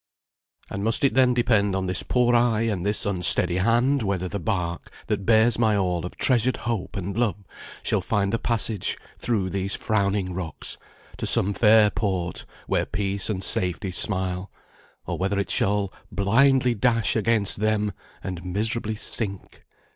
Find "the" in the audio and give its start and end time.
4.27-4.39